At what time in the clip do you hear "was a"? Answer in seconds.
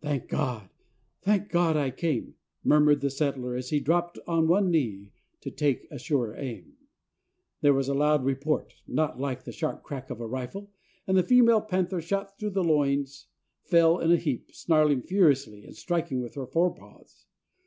7.74-7.92